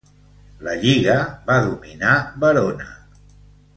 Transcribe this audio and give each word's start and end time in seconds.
La 0.67 0.73
lliga 0.85 1.17
va 1.51 1.59
dominar 1.67 2.15
Verona. 2.45 2.89